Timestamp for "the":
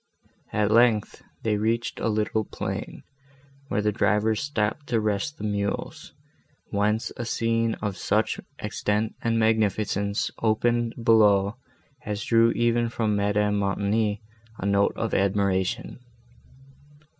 3.83-3.91, 5.37-5.43